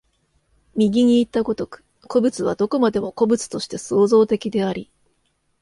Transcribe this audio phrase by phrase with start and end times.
[0.75, 4.89] 右にいった如く、個物はどこまでも個物として創造的であり、